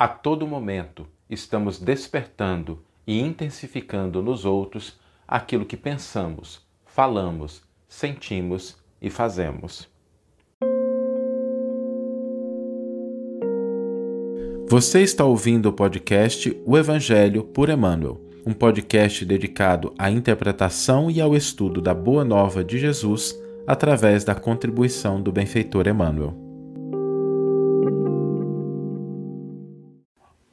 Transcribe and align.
A 0.00 0.06
todo 0.06 0.46
momento 0.46 1.08
estamos 1.28 1.80
despertando 1.80 2.80
e 3.04 3.18
intensificando 3.18 4.22
nos 4.22 4.44
outros 4.44 4.96
aquilo 5.26 5.66
que 5.66 5.76
pensamos, 5.76 6.64
falamos, 6.86 7.64
sentimos 7.88 8.76
e 9.02 9.10
fazemos. 9.10 9.88
Você 14.68 15.02
está 15.02 15.24
ouvindo 15.24 15.68
o 15.68 15.72
podcast 15.72 16.56
O 16.64 16.78
Evangelho 16.78 17.42
por 17.42 17.68
Emmanuel, 17.68 18.20
um 18.46 18.52
podcast 18.52 19.24
dedicado 19.24 19.92
à 19.98 20.08
interpretação 20.08 21.10
e 21.10 21.20
ao 21.20 21.34
estudo 21.34 21.80
da 21.82 21.92
Boa 21.92 22.24
Nova 22.24 22.62
de 22.62 22.78
Jesus 22.78 23.36
através 23.66 24.22
da 24.22 24.36
contribuição 24.36 25.20
do 25.20 25.32
benfeitor 25.32 25.88
Emmanuel. 25.88 26.47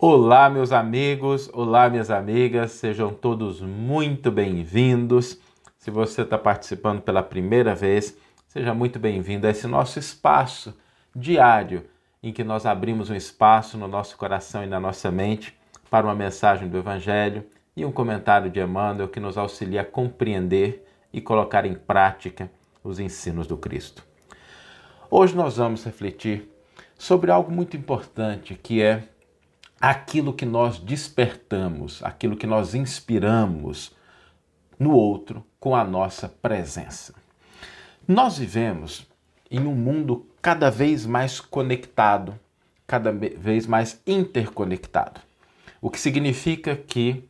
Olá, 0.08 0.52
meus 0.52 0.72
amigos, 0.72 1.50
olá, 1.52 1.90
minhas 1.90 2.12
amigas, 2.12 2.73
sejam 2.73 3.12
todos 3.12 3.59
muito 3.59 4.31
bem-vindos. 4.31 5.40
Se 5.80 5.90
você 5.90 6.22
está 6.22 6.38
participando 6.38 7.02
pela 7.02 7.23
primeira 7.23 7.73
vez, 7.73 8.16
seja 8.48 8.72
muito 8.72 9.00
bem-vindo 9.00 9.48
a 9.48 9.50
esse 9.50 9.66
nosso 9.66 9.98
espaço 9.98 10.78
diário 11.16 11.88
em 12.22 12.31
que 12.31 12.44
nós 12.44 12.68
abrimos 12.68 13.09
um 13.09 13.16
espaço 13.16 13.80
no 13.80 13.88
nosso 13.88 14.16
coração 14.16 14.64
e 14.64 14.68
na 14.68 14.80
nossa 14.80 15.09
mente 15.09 15.58
para 15.90 16.06
uma 16.06 16.14
mensagem 16.14 16.70
do 16.70 16.78
Evangelho 16.78 17.44
e 17.76 17.84
um 17.84 17.92
comentário 17.92 18.52
de 18.52 18.59
Emmanuel 18.59 19.08
que 19.08 19.20
nos 19.20 19.40
auxilia 19.40 19.81
a 19.81 19.86
compreender 19.86 20.86
e 21.12 21.20
colocar 21.20 21.66
em 21.66 21.73
prática 21.73 22.48
os 22.84 23.00
ensinos 23.00 23.48
do 23.48 23.58
Cristo. 23.58 24.06
Hoje 25.09 25.36
nós 25.36 25.58
vamos 25.58 25.84
refletir 25.84 26.48
sobre 26.95 27.31
algo 27.31 27.52
muito 27.52 27.76
importante 27.76 28.53
que 28.53 28.84
é 28.84 29.15
aquilo 29.80 30.34
que 30.34 30.46
nós 30.46 30.80
despertamos, 30.80 32.04
aquilo 32.04 32.36
que 32.36 32.48
nós 32.48 32.73
inspiramos 32.73 33.95
no 34.80 34.92
outro 34.92 35.45
com 35.59 35.76
a 35.76 35.84
nossa 35.84 36.28
presença. 36.28 37.14
Nós 38.08 38.38
vivemos 38.38 39.08
em 39.50 39.62
um 39.62 39.76
mundo 39.76 40.28
cada 40.42 40.70
vez 40.70 41.06
mais 41.06 41.40
conectado, 41.40 42.40
cada 42.86 43.12
vez 43.12 43.66
mais 43.66 44.02
interconectado. 44.06 45.22
O 45.82 45.89
que 45.89 46.00
significa 46.00 46.76
que 46.76 47.28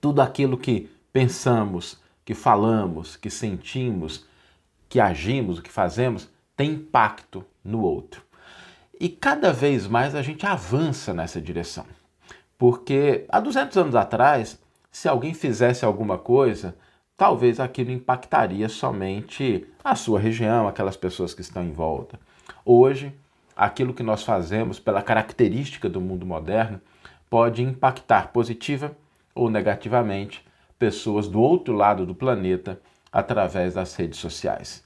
tudo 0.00 0.22
aquilo 0.22 0.56
que 0.56 0.90
pensamos, 1.12 2.00
que 2.24 2.34
falamos, 2.34 3.16
que 3.16 3.30
sentimos, 3.30 4.26
que 4.88 5.00
agimos, 5.00 5.58
o 5.58 5.62
que 5.62 5.70
fazemos, 5.70 6.28
tem 6.56 6.72
impacto 6.72 7.44
no 7.64 7.82
outro. 7.82 8.22
E 9.00 9.08
cada 9.08 9.50
vez 9.50 9.86
mais 9.86 10.14
a 10.14 10.20
gente 10.20 10.44
avança 10.44 11.14
nessa 11.14 11.40
direção. 11.40 11.86
Porque 12.58 13.24
há 13.30 13.40
200 13.40 13.74
anos 13.78 13.94
atrás, 13.94 14.60
se 14.92 15.08
alguém 15.08 15.32
fizesse 15.32 15.86
alguma 15.86 16.18
coisa, 16.18 16.76
talvez 17.16 17.58
aquilo 17.58 17.90
impactaria 17.90 18.68
somente 18.68 19.66
a 19.82 19.94
sua 19.94 20.20
região, 20.20 20.68
aquelas 20.68 20.98
pessoas 20.98 21.32
que 21.32 21.40
estão 21.40 21.64
em 21.64 21.72
volta. 21.72 22.20
Hoje, 22.62 23.14
aquilo 23.56 23.94
que 23.94 24.02
nós 24.02 24.22
fazemos, 24.22 24.78
pela 24.78 25.00
característica 25.00 25.88
do 25.88 26.00
mundo 26.00 26.26
moderno, 26.26 26.78
pode 27.30 27.62
impactar 27.62 28.28
positiva 28.32 28.94
ou 29.34 29.48
negativamente 29.48 30.44
pessoas 30.78 31.26
do 31.26 31.40
outro 31.40 31.74
lado 31.74 32.04
do 32.04 32.14
planeta 32.14 32.78
através 33.10 33.72
das 33.72 33.94
redes 33.94 34.18
sociais. 34.20 34.84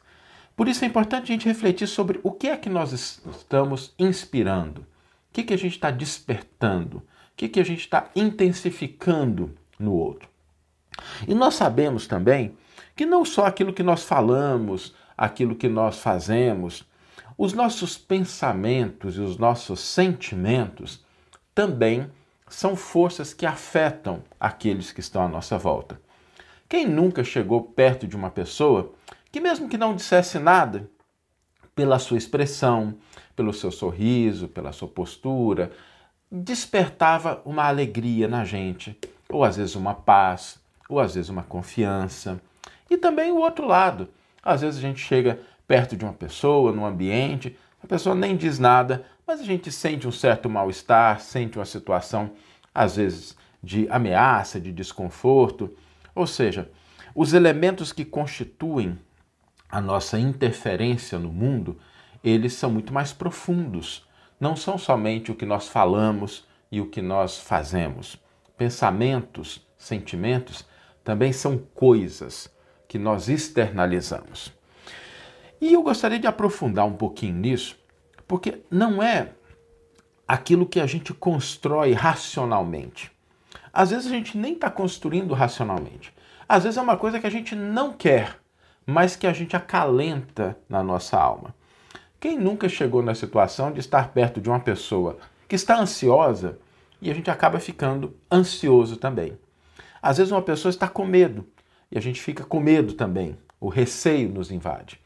Por 0.56 0.68
isso 0.68 0.84
é 0.84 0.88
importante 0.88 1.24
a 1.24 1.34
gente 1.34 1.48
refletir 1.48 1.88
sobre 1.88 2.20
o 2.22 2.30
que 2.30 2.48
é 2.48 2.56
que 2.56 2.68
nós 2.68 2.92
estamos 2.92 3.92
inspirando, 3.98 4.82
o 4.82 4.84
que, 5.32 5.42
que 5.42 5.54
a 5.54 5.58
gente 5.58 5.74
está 5.74 5.90
despertando, 5.90 6.98
o 6.98 7.02
que, 7.36 7.48
que 7.48 7.60
a 7.60 7.64
gente 7.64 7.80
está 7.80 8.08
intensificando 8.14 9.52
no 9.78 9.92
outro. 9.92 10.28
E 11.26 11.34
nós 11.34 11.54
sabemos 11.54 12.06
também 12.06 12.56
que 12.94 13.04
não 13.04 13.24
só 13.24 13.46
aquilo 13.46 13.72
que 13.72 13.82
nós 13.82 14.04
falamos, 14.04 14.94
aquilo 15.16 15.56
que 15.56 15.68
nós 15.68 15.98
fazemos, 15.98 16.84
os 17.36 17.52
nossos 17.52 17.98
pensamentos 17.98 19.16
e 19.16 19.20
os 19.20 19.36
nossos 19.36 19.80
sentimentos 19.80 21.04
também 21.52 22.08
são 22.48 22.76
forças 22.76 23.34
que 23.34 23.44
afetam 23.44 24.22
aqueles 24.38 24.92
que 24.92 25.00
estão 25.00 25.22
à 25.22 25.28
nossa 25.28 25.58
volta. 25.58 26.00
Quem 26.68 26.86
nunca 26.86 27.24
chegou 27.24 27.62
perto 27.62 28.06
de 28.06 28.14
uma 28.14 28.30
pessoa 28.30 28.92
que, 29.34 29.40
mesmo 29.40 29.68
que 29.68 29.76
não 29.76 29.96
dissesse 29.96 30.38
nada, 30.38 30.88
pela 31.74 31.98
sua 31.98 32.16
expressão, 32.16 32.94
pelo 33.34 33.52
seu 33.52 33.72
sorriso, 33.72 34.46
pela 34.46 34.70
sua 34.70 34.86
postura, 34.86 35.72
despertava 36.30 37.42
uma 37.44 37.64
alegria 37.64 38.28
na 38.28 38.44
gente, 38.44 38.96
ou 39.28 39.42
às 39.42 39.56
vezes 39.56 39.74
uma 39.74 39.92
paz, 39.92 40.60
ou 40.88 41.00
às 41.00 41.16
vezes 41.16 41.30
uma 41.30 41.42
confiança. 41.42 42.40
E 42.88 42.96
também 42.96 43.32
o 43.32 43.38
outro 43.38 43.66
lado. 43.66 44.08
Às 44.40 44.60
vezes 44.60 44.78
a 44.78 44.82
gente 44.82 45.00
chega 45.00 45.40
perto 45.66 45.96
de 45.96 46.04
uma 46.04 46.14
pessoa, 46.14 46.70
num 46.70 46.86
ambiente, 46.86 47.58
a 47.82 47.88
pessoa 47.88 48.14
nem 48.14 48.36
diz 48.36 48.60
nada, 48.60 49.04
mas 49.26 49.40
a 49.40 49.44
gente 49.44 49.72
sente 49.72 50.06
um 50.06 50.12
certo 50.12 50.48
mal-estar, 50.48 51.18
sente 51.20 51.58
uma 51.58 51.64
situação, 51.64 52.30
às 52.72 52.94
vezes, 52.94 53.36
de 53.60 53.88
ameaça, 53.90 54.60
de 54.60 54.70
desconforto. 54.70 55.76
Ou 56.14 56.24
seja, 56.24 56.70
os 57.16 57.32
elementos 57.32 57.92
que 57.92 58.04
constituem 58.04 58.96
a 59.74 59.80
nossa 59.80 60.16
interferência 60.16 61.18
no 61.18 61.32
mundo, 61.32 61.76
eles 62.22 62.52
são 62.52 62.70
muito 62.70 62.94
mais 62.94 63.12
profundos. 63.12 64.06
Não 64.38 64.54
são 64.54 64.78
somente 64.78 65.32
o 65.32 65.34
que 65.34 65.44
nós 65.44 65.66
falamos 65.66 66.46
e 66.70 66.80
o 66.80 66.86
que 66.86 67.02
nós 67.02 67.38
fazemos. 67.38 68.16
Pensamentos, 68.56 69.66
sentimentos 69.76 70.64
também 71.02 71.32
são 71.32 71.58
coisas 71.58 72.48
que 72.86 73.00
nós 73.00 73.28
externalizamos. 73.28 74.52
E 75.60 75.72
eu 75.72 75.82
gostaria 75.82 76.20
de 76.20 76.28
aprofundar 76.28 76.86
um 76.86 76.94
pouquinho 76.94 77.34
nisso, 77.34 77.76
porque 78.28 78.62
não 78.70 79.02
é 79.02 79.32
aquilo 80.26 80.66
que 80.66 80.78
a 80.78 80.86
gente 80.86 81.12
constrói 81.12 81.94
racionalmente. 81.94 83.10
Às 83.72 83.90
vezes 83.90 84.06
a 84.06 84.10
gente 84.10 84.38
nem 84.38 84.52
está 84.52 84.70
construindo 84.70 85.34
racionalmente. 85.34 86.14
Às 86.48 86.62
vezes 86.62 86.78
é 86.78 86.80
uma 86.80 86.96
coisa 86.96 87.18
que 87.18 87.26
a 87.26 87.30
gente 87.30 87.56
não 87.56 87.92
quer, 87.92 88.38
mas 88.86 89.16
que 89.16 89.26
a 89.26 89.32
gente 89.32 89.56
acalenta 89.56 90.56
na 90.68 90.82
nossa 90.82 91.18
alma. 91.18 91.54
Quem 92.20 92.38
nunca 92.38 92.68
chegou 92.68 93.02
na 93.02 93.14
situação 93.14 93.72
de 93.72 93.80
estar 93.80 94.08
perto 94.08 94.40
de 94.40 94.48
uma 94.48 94.60
pessoa 94.60 95.18
que 95.48 95.54
está 95.54 95.78
ansiosa 95.78 96.58
e 97.00 97.10
a 97.10 97.14
gente 97.14 97.30
acaba 97.30 97.60
ficando 97.60 98.16
ansioso 98.32 98.96
também? 98.96 99.38
Às 100.00 100.18
vezes 100.18 100.32
uma 100.32 100.42
pessoa 100.42 100.70
está 100.70 100.88
com 100.88 101.04
medo 101.04 101.46
e 101.90 101.98
a 101.98 102.00
gente 102.00 102.20
fica 102.20 102.44
com 102.44 102.60
medo 102.60 102.94
também. 102.94 103.36
O 103.60 103.68
receio 103.68 104.28
nos 104.28 104.50
invade. 104.50 105.00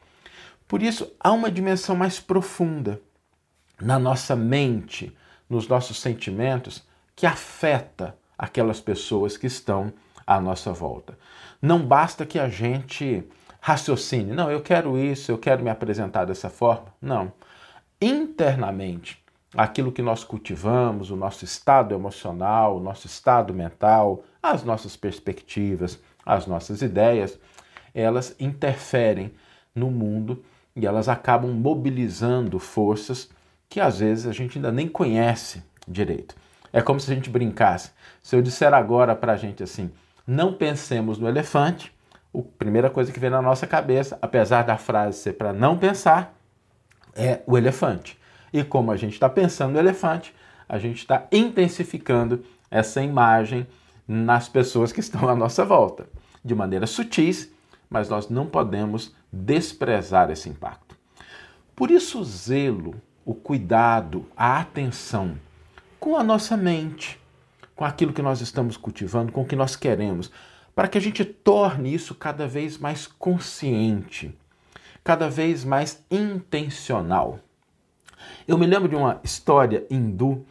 Por 0.67 0.83
isso, 0.83 1.11
há 1.19 1.31
uma 1.31 1.49
dimensão 1.49 1.95
mais 1.95 2.19
profunda 2.19 3.01
na 3.81 3.97
nossa 3.97 4.35
mente, 4.35 5.15
nos 5.49 5.67
nossos 5.67 5.99
sentimentos, 5.99 6.83
que 7.15 7.25
afeta 7.25 8.15
aquelas 8.37 8.79
pessoas 8.79 9.35
que 9.35 9.47
estão 9.47 9.91
à 10.25 10.39
nossa 10.39 10.71
volta. 10.71 11.17
Não 11.61 11.85
basta 11.85 12.25
que 12.25 12.37
a 12.37 12.47
gente 12.47 13.23
raciocine, 13.59 14.31
não, 14.31 14.49
eu 14.51 14.61
quero 14.61 14.97
isso, 14.97 15.31
eu 15.31 15.37
quero 15.37 15.63
me 15.63 15.69
apresentar 15.69 16.25
dessa 16.25 16.49
forma. 16.49 16.93
Não. 17.01 17.31
Internamente, 18.01 19.21
aquilo 19.55 19.91
que 19.91 20.01
nós 20.01 20.23
cultivamos, 20.23 21.11
o 21.11 21.15
nosso 21.15 21.43
estado 21.43 21.93
emocional, 21.93 22.77
o 22.77 22.79
nosso 22.79 23.07
estado 23.07 23.53
mental, 23.53 24.23
as 24.41 24.63
nossas 24.63 24.95
perspectivas, 24.95 25.99
as 26.25 26.45
nossas 26.45 26.81
ideias, 26.81 27.37
elas 27.93 28.35
interferem 28.39 29.31
no 29.73 29.89
mundo 29.89 30.43
e 30.75 30.85
elas 30.85 31.09
acabam 31.09 31.51
mobilizando 31.51 32.59
forças 32.59 33.29
que 33.67 33.79
às 33.79 33.99
vezes 33.99 34.25
a 34.25 34.31
gente 34.31 34.57
ainda 34.57 34.71
nem 34.71 34.87
conhece 34.87 35.63
direito. 35.87 36.35
É 36.71 36.81
como 36.81 36.99
se 36.99 37.11
a 37.11 37.15
gente 37.15 37.29
brincasse. 37.29 37.91
Se 38.21 38.35
eu 38.35 38.41
disser 38.41 38.73
agora 38.73 39.15
para 39.15 39.33
a 39.33 39.37
gente 39.37 39.63
assim, 39.63 39.91
não 40.25 40.53
pensemos 40.53 41.17
no 41.17 41.27
elefante, 41.27 41.91
a 42.33 42.41
primeira 42.57 42.89
coisa 42.89 43.11
que 43.11 43.19
vem 43.19 43.29
na 43.29 43.41
nossa 43.41 43.65
cabeça, 43.65 44.17
apesar 44.21 44.63
da 44.63 44.77
frase 44.77 45.19
ser 45.19 45.33
para 45.33 45.53
não 45.53 45.77
pensar, 45.77 46.35
é 47.15 47.41
o 47.45 47.57
elefante. 47.57 48.19
E 48.51 48.63
como 48.63 48.91
a 48.91 48.97
gente 48.97 49.13
está 49.13 49.29
pensando 49.29 49.73
no 49.73 49.79
elefante, 49.79 50.33
a 50.67 50.77
gente 50.77 50.97
está 50.97 51.27
intensificando 51.31 52.43
essa 52.69 53.01
imagem 53.01 53.67
nas 54.07 54.47
pessoas 54.47 54.91
que 54.91 54.99
estão 54.99 55.27
à 55.29 55.35
nossa 55.35 55.65
volta, 55.65 56.07
de 56.43 56.55
maneira 56.55 56.87
sutis, 56.87 57.51
mas 57.89 58.09
nós 58.09 58.29
não 58.29 58.45
podemos 58.45 59.13
desprezar 59.31 60.29
esse 60.29 60.49
impacto. 60.49 60.95
Por 61.75 61.89
isso, 61.91 62.19
o 62.19 62.23
zelo, 62.23 62.95
o 63.25 63.33
cuidado, 63.33 64.25
a 64.35 64.59
atenção 64.59 65.35
com 65.99 66.15
a 66.15 66.23
nossa 66.23 66.55
mente, 66.55 67.19
com 67.75 67.85
aquilo 67.85 68.13
que 68.13 68.21
nós 68.21 68.41
estamos 68.41 68.77
cultivando, 68.77 69.31
com 69.31 69.41
o 69.41 69.45
que 69.45 69.55
nós 69.55 69.75
queremos, 69.75 70.31
para 70.79 70.87
que 70.87 70.97
a 70.97 71.01
gente 71.01 71.25
torne 71.25 71.93
isso 71.93 72.15
cada 72.15 72.47
vez 72.47 72.77
mais 72.77 73.05
consciente, 73.05 74.33
cada 75.03 75.29
vez 75.29 75.65
mais 75.65 76.01
intencional. 76.09 77.37
Eu 78.47 78.57
me 78.57 78.65
lembro 78.65 78.87
de 78.87 78.95
uma 78.95 79.19
história 79.21 79.85
hindu 79.91 80.45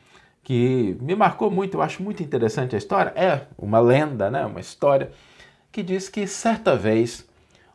que 0.45 0.99
me 1.01 1.15
marcou 1.15 1.51
muito, 1.51 1.79
eu 1.79 1.83
acho 1.83 2.03
muito 2.03 2.23
interessante 2.23 2.75
a 2.75 2.79
história. 2.79 3.11
É 3.17 3.47
uma 3.57 3.81
lenda, 3.81 4.31
né? 4.31 4.45
uma 4.45 4.61
história 4.61 5.11
que 5.73 5.83
diz 5.83 6.11
que 6.11 6.27
certa 6.27 6.77
vez 6.77 7.27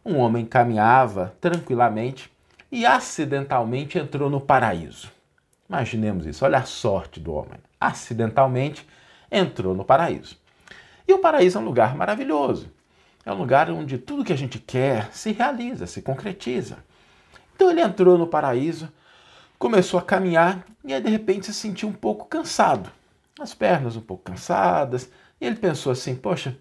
um 0.05 0.17
homem 0.19 0.45
caminhava 0.45 1.33
tranquilamente 1.41 2.31
e 2.71 2.85
acidentalmente 2.85 3.97
entrou 3.97 4.29
no 4.29 4.39
paraíso. 4.39 5.11
Imaginemos 5.67 6.27
isso, 6.27 6.45
olha 6.45 6.59
a 6.59 6.65
sorte 6.65 7.19
do 7.19 7.33
homem. 7.33 7.57
Acidentalmente 7.81 8.87
entrou 9.31 9.73
no 9.73 9.83
paraíso. 9.83 10.42
E 11.07 11.13
o 11.13 11.19
paraíso 11.19 11.57
é 11.57 11.61
um 11.61 11.65
lugar 11.65 11.95
maravilhoso. 11.95 12.71
É 13.25 13.31
um 13.31 13.37
lugar 13.37 13.69
onde 13.69 13.97
tudo 13.97 14.23
que 14.23 14.33
a 14.33 14.37
gente 14.37 14.59
quer 14.59 15.09
se 15.13 15.31
realiza, 15.31 15.87
se 15.87 16.01
concretiza. 16.01 16.77
Então 17.55 17.69
ele 17.71 17.81
entrou 17.81 18.17
no 18.17 18.27
paraíso, 18.27 18.91
começou 19.57 19.99
a 19.99 20.03
caminhar 20.03 20.65
e 20.83 20.93
aí 20.93 21.01
de 21.01 21.09
repente 21.09 21.45
se 21.45 21.53
sentiu 21.53 21.87
um 21.87 21.93
pouco 21.93 22.25
cansado. 22.25 22.89
As 23.39 23.53
pernas 23.53 23.95
um 23.95 24.01
pouco 24.01 24.23
cansadas. 24.23 25.09
E 25.39 25.45
ele 25.45 25.55
pensou 25.55 25.91
assim: 25.91 26.15
poxa, 26.15 26.57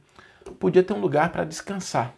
podia 0.58 0.82
ter 0.82 0.92
um 0.92 1.00
lugar 1.00 1.30
para 1.30 1.44
descansar. 1.44 2.14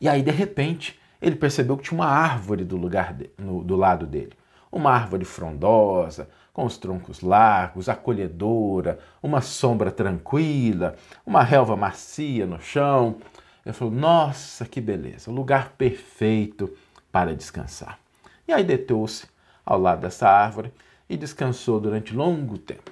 E 0.00 0.08
aí 0.08 0.22
de 0.22 0.30
repente 0.30 1.00
ele 1.20 1.36
percebeu 1.36 1.76
que 1.76 1.84
tinha 1.84 1.98
uma 1.98 2.06
árvore 2.06 2.64
do, 2.64 2.76
lugar 2.76 3.14
de, 3.14 3.30
no, 3.38 3.62
do 3.64 3.76
lado 3.76 4.06
dele. 4.06 4.32
Uma 4.70 4.92
árvore 4.92 5.24
frondosa, 5.24 6.28
com 6.52 6.64
os 6.64 6.76
troncos 6.76 7.20
largos, 7.20 7.88
acolhedora, 7.88 8.98
uma 9.22 9.40
sombra 9.40 9.90
tranquila, 9.90 10.96
uma 11.24 11.42
relva 11.42 11.76
macia 11.76 12.46
no 12.46 12.60
chão. 12.60 13.16
Ele 13.64 13.72
falou: 13.72 13.92
Nossa, 13.92 14.64
que 14.64 14.80
beleza, 14.80 15.30
lugar 15.30 15.70
perfeito 15.78 16.74
para 17.12 17.34
descansar. 17.34 17.98
E 18.46 18.52
aí 18.52 18.64
deitou-se 18.64 19.26
ao 19.64 19.80
lado 19.80 20.00
dessa 20.00 20.28
árvore 20.28 20.72
e 21.08 21.16
descansou 21.16 21.80
durante 21.80 22.14
longo 22.14 22.58
tempo. 22.58 22.90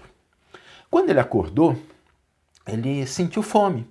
Quando 0.90 1.10
ele 1.10 1.20
acordou, 1.20 1.76
ele 2.66 3.06
sentiu 3.06 3.42
fome 3.42 3.86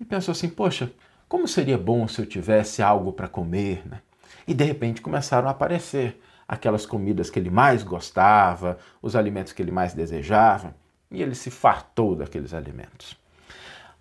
e 0.00 0.04
pensou 0.04 0.32
assim: 0.32 0.48
Poxa, 0.48 0.90
como 1.28 1.48
seria 1.48 1.78
bom 1.78 2.06
se 2.06 2.20
eu 2.20 2.26
tivesse 2.26 2.82
algo 2.82 3.12
para 3.12 3.28
comer? 3.28 3.86
Né? 3.86 4.00
E 4.46 4.54
de 4.54 4.64
repente 4.64 5.00
começaram 5.00 5.48
a 5.48 5.50
aparecer 5.50 6.20
aquelas 6.46 6.86
comidas 6.86 7.30
que 7.30 7.38
ele 7.38 7.50
mais 7.50 7.82
gostava, 7.82 8.78
os 9.00 9.16
alimentos 9.16 9.52
que 9.52 9.62
ele 9.62 9.70
mais 9.70 9.94
desejava, 9.94 10.74
e 11.10 11.22
ele 11.22 11.34
se 11.34 11.50
fartou 11.50 12.14
daqueles 12.14 12.52
alimentos. 12.52 13.16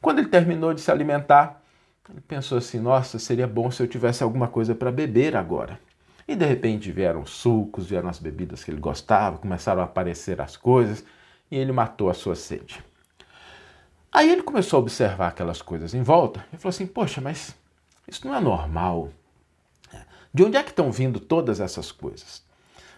Quando 0.01 0.19
ele 0.19 0.27
terminou 0.27 0.73
de 0.73 0.81
se 0.81 0.91
alimentar, 0.91 1.61
ele 2.09 2.21
pensou 2.21 2.57
assim: 2.57 2.79
nossa, 2.79 3.17
seria 3.17 3.47
bom 3.47 3.71
se 3.71 3.81
eu 3.81 3.87
tivesse 3.87 4.23
alguma 4.23 4.47
coisa 4.47 4.75
para 4.75 4.91
beber 4.91 5.35
agora. 5.35 5.79
E 6.27 6.35
de 6.35 6.45
repente 6.45 6.91
vieram 6.91 7.25
sucos, 7.25 7.87
vieram 7.87 8.09
as 8.09 8.19
bebidas 8.19 8.63
que 8.63 8.71
ele 8.71 8.79
gostava, 8.79 9.37
começaram 9.37 9.81
a 9.81 9.85
aparecer 9.85 10.41
as 10.41 10.55
coisas, 10.55 11.03
e 11.49 11.57
ele 11.57 11.71
matou 11.71 12.09
a 12.09 12.13
sua 12.13 12.35
sede. 12.35 12.83
Aí 14.11 14.31
ele 14.31 14.43
começou 14.43 14.77
a 14.77 14.81
observar 14.81 15.29
aquelas 15.29 15.61
coisas 15.61 15.93
em 15.93 16.03
volta 16.03 16.45
e 16.53 16.57
falou 16.57 16.69
assim: 16.69 16.85
Poxa, 16.85 17.19
mas 17.19 17.55
isso 18.07 18.27
não 18.27 18.35
é 18.35 18.39
normal. 18.39 19.09
De 20.33 20.43
onde 20.43 20.57
é 20.57 20.63
que 20.63 20.69
estão 20.69 20.91
vindo 20.91 21.19
todas 21.19 21.59
essas 21.59 21.91
coisas? 21.91 22.43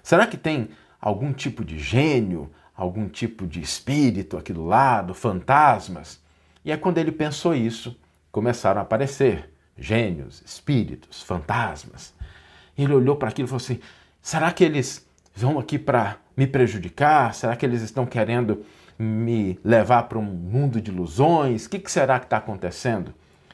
Será 0.01 0.25
que 0.25 0.37
tem 0.37 0.69
algum 1.01 1.33
tipo 1.33 1.65
de 1.65 1.77
gênio, 1.77 2.49
algum 2.75 3.09
tipo 3.09 3.45
de 3.45 3.59
espírito 3.59 4.37
aqui 4.37 4.53
do 4.53 4.63
lado, 4.63 5.13
fantasmas? 5.13 6.21
E 6.63 6.71
é 6.71 6.77
quando 6.77 6.97
ele 6.97 7.11
pensou 7.11 7.53
isso, 7.53 7.99
começaram 8.31 8.79
a 8.79 8.83
aparecer 8.83 9.49
gênios, 9.77 10.41
espíritos, 10.45 11.21
fantasmas. 11.21 12.13
Ele 12.77 12.93
olhou 12.93 13.17
para 13.17 13.29
aquilo 13.29 13.47
e 13.47 13.49
falou 13.49 13.61
assim: 13.61 13.79
será 14.21 14.51
que 14.51 14.63
eles 14.63 15.05
vão 15.35 15.59
aqui 15.59 15.77
para 15.77 16.17
me 16.37 16.47
prejudicar? 16.47 17.33
Será 17.33 17.55
que 17.55 17.65
eles 17.65 17.81
estão 17.81 18.05
querendo 18.05 18.65
me 18.97 19.59
levar 19.63 20.03
para 20.03 20.17
um 20.17 20.23
mundo 20.23 20.79
de 20.79 20.89
ilusões? 20.89 21.65
O 21.65 21.69
que, 21.69 21.79
que 21.79 21.91
será 21.91 22.17
que 22.17 22.27
está 22.27 22.37
acontecendo? 22.37 23.13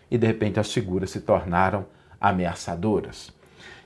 E 0.10 0.18
de 0.18 0.28
repente 0.28 0.60
as 0.60 0.72
figuras 0.72 1.10
se 1.10 1.22
tornaram 1.22 1.86
ameaçadoras. 2.20 3.34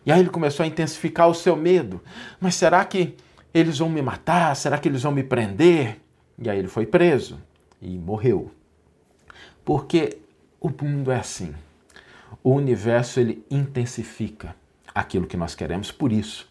E 0.06 0.12
aí 0.12 0.20
ele 0.20 0.30
começou 0.30 0.64
a 0.64 0.68
intensificar 0.68 1.28
o 1.28 1.34
seu 1.34 1.56
medo. 1.56 2.02
Mas 2.40 2.56
será 2.56 2.84
que 2.86 3.16
eles 3.54 3.80
vão 3.80 3.90
me 3.90 4.02
matar? 4.02 4.56
Será 4.56 4.78
que 4.78 4.88
eles 4.88 5.04
vão 5.04 5.12
me 5.12 5.24
prender? 5.24 6.00
E 6.38 6.50
aí 6.50 6.60
ele 6.60 6.68
foi 6.68 6.86
preso 6.86 7.42
e 7.82 7.98
morreu. 7.98 8.52
Porque 9.64 10.20
o 10.60 10.70
mundo 10.70 11.12
é 11.12 11.18
assim. 11.18 11.54
O 12.44 12.52
universo 12.52 13.20
ele 13.20 13.44
intensifica 13.50 14.56
aquilo 14.94 15.26
que 15.26 15.38
nós 15.38 15.56
queremos. 15.56 15.92
Por 15.92 16.12
isso, 16.12 16.48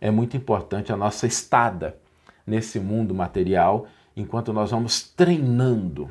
é 0.00 0.10
muito 0.10 0.36
importante 0.36 0.92
a 0.92 0.96
nossa 0.96 1.26
estada 1.26 1.96
nesse 2.46 2.80
mundo 2.80 3.14
material, 3.14 3.86
enquanto 4.16 4.52
nós 4.52 4.70
vamos 4.70 5.02
treinando, 5.02 6.10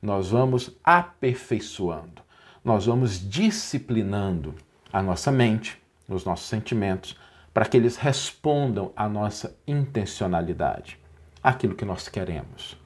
nós 0.00 0.30
vamos 0.30 0.76
aperfeiçoando, 0.82 2.22
nós 2.64 2.86
vamos 2.86 3.18
disciplinando 3.28 4.54
a 4.92 5.02
nossa 5.02 5.30
mente, 5.30 5.80
nos 6.08 6.24
nossos 6.24 6.48
sentimentos, 6.48 7.16
para 7.52 7.66
que 7.66 7.76
eles 7.76 7.96
respondam 7.96 8.92
à 8.96 9.08
nossa 9.08 9.56
intencionalidade, 9.66 10.98
aquilo 11.42 11.74
que 11.74 11.84
nós 11.84 12.08
queremos. 12.08 12.76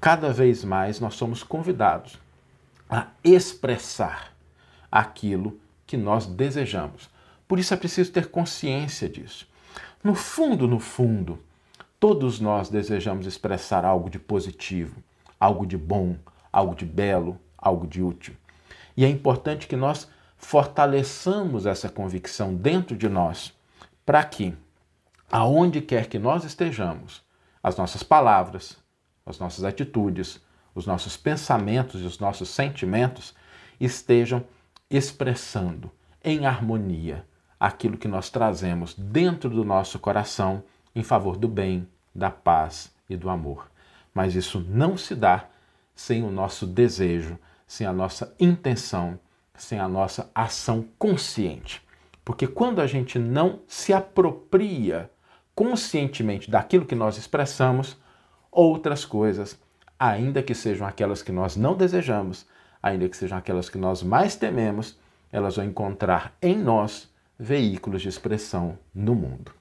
Cada 0.00 0.32
vez 0.32 0.64
mais 0.64 1.00
nós 1.00 1.14
somos 1.14 1.42
convidados 1.42 2.18
a 2.88 3.08
expressar 3.22 4.32
aquilo 4.90 5.60
que 5.86 5.96
nós 5.96 6.26
desejamos. 6.26 7.10
Por 7.46 7.58
isso 7.58 7.74
é 7.74 7.76
preciso 7.76 8.12
ter 8.12 8.30
consciência 8.30 9.08
disso. 9.08 9.46
No 10.02 10.14
fundo, 10.14 10.66
no 10.66 10.78
fundo, 10.78 11.42
todos 11.98 12.40
nós 12.40 12.68
desejamos 12.68 13.26
expressar 13.26 13.84
algo 13.84 14.08
de 14.08 14.18
positivo, 14.18 15.02
algo 15.38 15.66
de 15.66 15.76
bom, 15.76 16.16
algo 16.52 16.74
de 16.74 16.84
belo, 16.84 17.38
algo 17.58 17.86
de 17.86 18.02
útil. 18.02 18.34
E 18.96 19.04
é 19.04 19.08
importante 19.08 19.66
que 19.66 19.76
nós 19.76 20.08
fortaleçamos 20.40 21.66
essa 21.66 21.88
convicção 21.88 22.54
dentro 22.54 22.96
de 22.96 23.08
nós, 23.08 23.52
para 24.04 24.24
que, 24.24 24.56
aonde 25.30 25.80
quer 25.82 26.06
que 26.06 26.18
nós 26.18 26.44
estejamos, 26.44 27.22
as 27.62 27.76
nossas 27.76 28.02
palavras, 28.02 28.76
as 29.24 29.38
nossas 29.38 29.64
atitudes, 29.64 30.40
os 30.74 30.86
nossos 30.86 31.16
pensamentos 31.16 32.00
e 32.00 32.04
os 32.04 32.18
nossos 32.18 32.48
sentimentos 32.48 33.34
estejam 33.78 34.42
expressando 34.90 35.90
em 36.24 36.46
harmonia 36.46 37.24
aquilo 37.58 37.98
que 37.98 38.08
nós 38.08 38.30
trazemos 38.30 38.94
dentro 38.94 39.50
do 39.50 39.62
nosso 39.62 39.98
coração 39.98 40.64
em 40.94 41.02
favor 41.02 41.36
do 41.36 41.46
bem, 41.46 41.86
da 42.14 42.30
paz 42.30 42.90
e 43.08 43.16
do 43.16 43.28
amor. 43.28 43.70
Mas 44.12 44.34
isso 44.34 44.58
não 44.58 44.96
se 44.96 45.14
dá 45.14 45.44
sem 45.94 46.24
o 46.24 46.30
nosso 46.30 46.66
desejo, 46.66 47.38
sem 47.66 47.86
a 47.86 47.92
nossa 47.92 48.34
intenção 48.40 49.20
sem 49.62 49.78
a 49.78 49.88
nossa 49.88 50.30
ação 50.34 50.84
consciente. 50.98 51.82
Porque 52.24 52.46
quando 52.46 52.80
a 52.80 52.86
gente 52.86 53.18
não 53.18 53.60
se 53.66 53.92
apropria 53.92 55.10
conscientemente 55.54 56.50
daquilo 56.50 56.86
que 56.86 56.94
nós 56.94 57.18
expressamos, 57.18 57.96
outras 58.50 59.04
coisas, 59.04 59.58
ainda 59.98 60.42
que 60.42 60.54
sejam 60.54 60.86
aquelas 60.86 61.22
que 61.22 61.32
nós 61.32 61.56
não 61.56 61.74
desejamos, 61.74 62.46
ainda 62.82 63.08
que 63.08 63.16
sejam 63.16 63.36
aquelas 63.36 63.68
que 63.68 63.78
nós 63.78 64.02
mais 64.02 64.36
tememos, 64.36 64.98
elas 65.30 65.56
vão 65.56 65.64
encontrar 65.64 66.34
em 66.40 66.56
nós 66.56 67.12
veículos 67.38 68.02
de 68.02 68.08
expressão 68.08 68.78
no 68.94 69.14
mundo. 69.14 69.52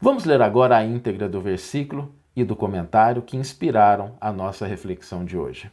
Vamos 0.00 0.24
ler 0.24 0.40
agora 0.42 0.76
a 0.76 0.84
íntegra 0.84 1.28
do 1.28 1.40
versículo 1.40 2.14
e 2.34 2.44
do 2.44 2.54
comentário 2.54 3.22
que 3.22 3.36
inspiraram 3.36 4.16
a 4.20 4.30
nossa 4.30 4.66
reflexão 4.66 5.24
de 5.24 5.36
hoje. 5.36 5.70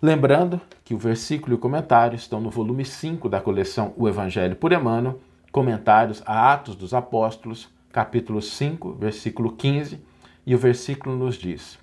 Lembrando 0.00 0.60
que 0.84 0.94
o 0.94 0.98
versículo 0.98 1.54
e 1.54 1.56
o 1.56 1.58
comentário 1.58 2.14
estão 2.14 2.40
no 2.40 2.50
volume 2.50 2.84
5 2.84 3.28
da 3.28 3.40
coleção 3.40 3.92
O 3.96 4.08
Evangelho 4.08 4.54
por 4.54 4.72
Emmanuel, 4.72 5.18
comentários 5.50 6.22
a 6.24 6.52
Atos 6.52 6.76
dos 6.76 6.94
Apóstolos, 6.94 7.68
capítulo 7.92 8.40
5, 8.40 8.92
versículo 8.92 9.56
15, 9.56 10.00
e 10.46 10.54
o 10.54 10.58
versículo 10.58 11.16
nos 11.16 11.34
diz: 11.34 11.80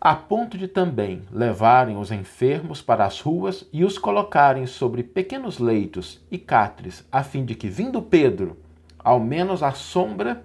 A 0.00 0.14
ponto 0.14 0.56
de 0.56 0.66
também 0.66 1.20
levarem 1.30 1.98
os 1.98 2.10
enfermos 2.10 2.80
para 2.80 3.04
as 3.04 3.20
ruas 3.20 3.68
e 3.70 3.84
os 3.84 3.98
colocarem 3.98 4.64
sobre 4.64 5.02
pequenos 5.02 5.58
leitos 5.58 6.24
e 6.30 6.38
catres, 6.38 7.06
a 7.12 7.22
fim 7.22 7.44
de 7.44 7.54
que, 7.54 7.68
vindo 7.68 8.00
Pedro, 8.00 8.56
ao 8.98 9.20
menos 9.20 9.62
a 9.62 9.72
sombra 9.72 10.42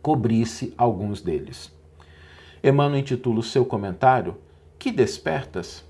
cobrisse 0.00 0.72
alguns 0.78 1.20
deles. 1.20 1.70
Emmanuel 2.64 3.00
intitula 3.00 3.40
o 3.40 3.42
seu 3.42 3.66
comentário 3.66 4.38
que 4.78 4.92
despertas? 4.92 5.84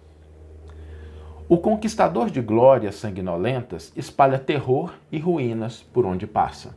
O 1.49 1.59
conquistador 1.59 2.31
de 2.31 2.41
glórias 2.41 2.97
sanguinolentas 2.97 3.93
espalha 3.95 4.39
terror 4.39 4.95
e 5.13 5.19
ruínas 5.19 5.83
por 5.93 6.05
onde 6.05 6.27
passa. 6.27 6.77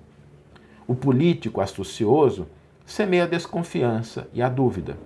O 0.87 0.93
político 0.93 1.61
astucioso 1.61 2.47
semeia 2.85 3.23
a 3.23 3.27
desconfiança 3.27 4.27
e 4.33 4.41
a 4.41 4.49
dúvida. 4.49 4.97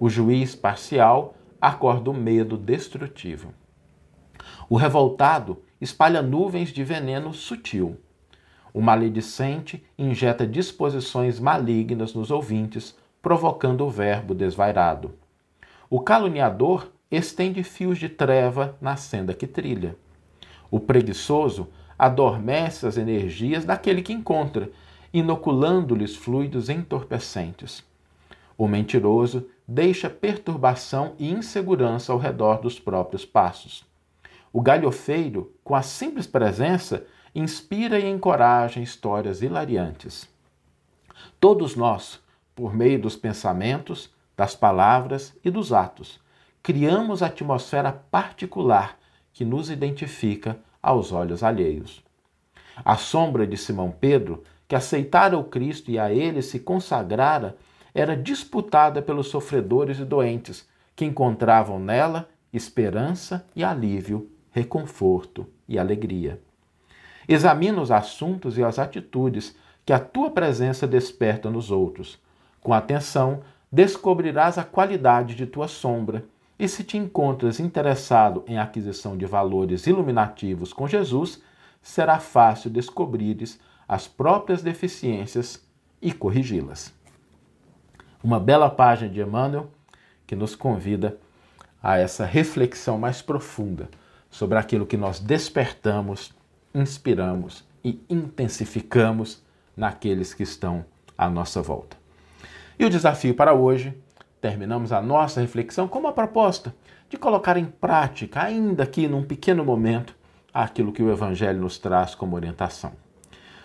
O 0.00 0.08
juiz 0.08 0.54
parcial 0.54 1.34
acorda 1.60 2.10
o 2.10 2.14
medo 2.14 2.56
destrutivo. 2.56 3.52
O 4.70 4.76
revoltado 4.76 5.62
espalha 5.80 6.22
nuvens 6.22 6.70
de 6.70 6.84
veneno 6.84 7.34
sutil. 7.34 7.96
O 8.72 8.80
maledicente 8.80 9.84
injeta 9.98 10.46
disposições 10.46 11.40
malignas 11.40 12.14
nos 12.14 12.30
ouvintes 12.30 12.96
provocando 13.20 13.84
o 13.84 13.90
verbo 13.90 14.34
desvairado. 14.34 15.12
O 15.90 16.00
caluniador 16.00 16.90
estende 17.10 17.62
fios 17.62 17.98
de 17.98 18.10
treva 18.10 18.76
na 18.78 18.96
senda 18.96 19.32
que 19.32 19.46
trilha. 19.46 19.96
O 20.70 20.78
preguiçoso 20.78 21.68
adormece 21.98 22.86
as 22.86 22.98
energias 22.98 23.64
daquele 23.64 24.02
que 24.02 24.12
encontra, 24.12 24.70
inoculando-lhes 25.14 26.14
fluidos 26.14 26.68
entorpecentes. 26.68 27.82
O 28.56 28.68
mentiroso 28.68 29.48
deixa 29.66 30.10
perturbação 30.10 31.14
e 31.18 31.30
insegurança 31.30 32.12
ao 32.12 32.18
redor 32.18 32.60
dos 32.60 32.78
próprios 32.78 33.24
passos. 33.24 33.86
O 34.52 34.60
galhofeiro, 34.60 35.54
com 35.64 35.74
a 35.74 35.80
simples 35.80 36.26
presença, 36.26 37.06
inspira 37.34 37.98
e 37.98 38.10
encoraja 38.10 38.80
histórias 38.80 39.40
hilariantes. 39.40 40.28
Todos 41.40 41.74
nós, 41.76 42.20
por 42.54 42.74
meio 42.74 43.00
dos 43.00 43.16
pensamentos, 43.16 44.12
das 44.38 44.54
palavras 44.54 45.36
e 45.44 45.50
dos 45.50 45.72
atos, 45.72 46.20
criamos 46.62 47.24
a 47.24 47.26
atmosfera 47.26 47.90
particular 47.90 48.96
que 49.32 49.44
nos 49.44 49.68
identifica 49.68 50.56
aos 50.80 51.10
olhos 51.10 51.42
alheios. 51.42 52.04
A 52.84 52.96
sombra 52.96 53.44
de 53.44 53.56
Simão 53.56 53.90
Pedro, 53.90 54.44
que 54.68 54.76
aceitara 54.76 55.36
o 55.36 55.42
Cristo 55.42 55.90
e 55.90 55.98
a 55.98 56.12
ele 56.12 56.40
se 56.40 56.60
consagrara, 56.60 57.56
era 57.92 58.16
disputada 58.16 59.02
pelos 59.02 59.26
sofredores 59.26 59.98
e 59.98 60.04
doentes, 60.04 60.68
que 60.94 61.04
encontravam 61.04 61.80
nela 61.80 62.28
esperança 62.52 63.44
e 63.56 63.64
alívio, 63.64 64.30
reconforto 64.52 65.48
e 65.68 65.80
alegria. 65.80 66.40
Examina 67.26 67.82
os 67.82 67.90
assuntos 67.90 68.56
e 68.56 68.62
as 68.62 68.78
atitudes 68.78 69.56
que 69.84 69.92
a 69.92 69.98
tua 69.98 70.30
presença 70.30 70.86
desperta 70.86 71.50
nos 71.50 71.72
outros. 71.72 72.20
Com 72.60 72.72
atenção, 72.72 73.42
descobrirás 73.70 74.58
a 74.58 74.64
qualidade 74.64 75.34
de 75.34 75.46
tua 75.46 75.68
sombra. 75.68 76.24
E 76.58 76.66
se 76.66 76.82
te 76.82 76.96
encontras 76.96 77.60
interessado 77.60 78.42
em 78.46 78.58
aquisição 78.58 79.16
de 79.16 79.24
valores 79.26 79.86
iluminativos 79.86 80.72
com 80.72 80.88
Jesus, 80.88 81.42
será 81.80 82.18
fácil 82.18 82.68
descobrires 82.68 83.60
as 83.86 84.08
próprias 84.08 84.60
deficiências 84.60 85.64
e 86.02 86.12
corrigi-las. 86.12 86.92
Uma 88.22 88.40
bela 88.40 88.68
página 88.68 89.08
de 89.08 89.20
Emmanuel 89.20 89.70
que 90.26 90.34
nos 90.34 90.56
convida 90.56 91.16
a 91.80 91.96
essa 91.96 92.24
reflexão 92.24 92.98
mais 92.98 93.22
profunda 93.22 93.88
sobre 94.28 94.58
aquilo 94.58 94.84
que 94.84 94.96
nós 94.96 95.20
despertamos 95.20 96.36
inspiramos 96.74 97.64
e 97.84 98.00
intensificamos 98.08 99.42
naqueles 99.76 100.34
que 100.34 100.42
estão 100.42 100.84
à 101.16 101.28
nossa 101.28 101.62
volta. 101.62 101.97
E 102.78 102.84
o 102.84 102.90
desafio 102.90 103.34
para 103.34 103.52
hoje, 103.52 103.92
terminamos 104.40 104.92
a 104.92 105.02
nossa 105.02 105.40
reflexão 105.40 105.88
com 105.88 105.98
uma 105.98 106.12
proposta 106.12 106.72
de 107.08 107.16
colocar 107.16 107.56
em 107.56 107.64
prática, 107.64 108.40
ainda 108.40 108.84
aqui 108.84 109.08
num 109.08 109.24
pequeno 109.24 109.64
momento, 109.64 110.14
aquilo 110.54 110.92
que 110.92 111.02
o 111.02 111.10
Evangelho 111.10 111.60
nos 111.60 111.76
traz 111.76 112.14
como 112.14 112.36
orientação. 112.36 112.92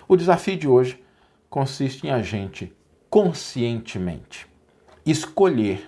O 0.07 0.15
desafio 0.15 0.57
de 0.57 0.67
hoje 0.67 1.03
consiste 1.47 2.07
em 2.07 2.09
a 2.09 2.23
gente 2.23 2.73
conscientemente 3.07 4.47
escolher 5.05 5.87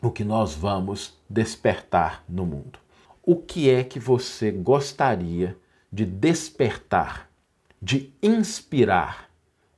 o 0.00 0.08
que 0.08 0.22
nós 0.22 0.54
vamos 0.54 1.20
despertar 1.28 2.22
no 2.28 2.46
mundo. 2.46 2.78
O 3.24 3.34
que 3.34 3.70
é 3.70 3.82
que 3.82 3.98
você 3.98 4.52
gostaria 4.52 5.56
de 5.92 6.04
despertar, 6.04 7.28
de 7.80 8.12
inspirar, 8.22 9.28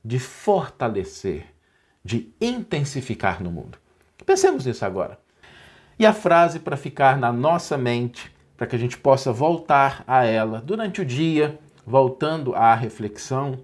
de 0.03 0.19
fortalecer, 0.19 1.54
de 2.05 2.31
intensificar 2.39 3.43
no 3.43 3.51
mundo. 3.51 3.79
Pensemos 4.23 4.65
nisso 4.65 4.85
agora. 4.85 5.19
E 5.97 6.05
a 6.05 6.13
frase 6.13 6.59
para 6.59 6.77
ficar 6.77 7.17
na 7.17 7.33
nossa 7.33 7.77
mente, 7.77 8.31
para 8.55 8.67
que 8.67 8.75
a 8.75 8.79
gente 8.79 8.97
possa 8.97 9.33
voltar 9.33 10.03
a 10.05 10.23
ela 10.23 10.61
durante 10.61 11.01
o 11.01 11.05
dia, 11.05 11.59
voltando 11.85 12.53
à 12.53 12.75
reflexão, 12.75 13.57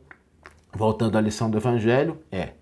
voltando 0.73 1.17
à 1.17 1.21
lição 1.21 1.51
do 1.51 1.57
Evangelho, 1.57 2.19
é: 2.31 2.53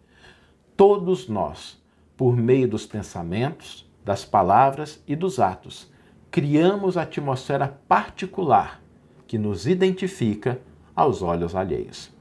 todos 0.75 1.29
nós, 1.29 1.81
por 2.17 2.35
meio 2.35 2.67
dos 2.67 2.85
pensamentos, 2.85 3.89
das 4.03 4.25
palavras 4.25 5.01
e 5.07 5.15
dos 5.15 5.39
atos, 5.39 5.89
criamos 6.29 6.97
a 6.97 7.03
atmosfera 7.03 7.79
particular 7.87 8.81
que 9.27 9.37
nos 9.37 9.65
identifica 9.65 10.59
aos 10.95 11.21
olhos 11.21 11.55
alheios. 11.55 12.11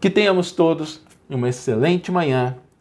Que 0.00 0.10
tenhamos 0.10 0.52
todos 0.52 1.00
uma 1.28 1.48
excelente 1.48 2.12
manhã, 2.12 2.56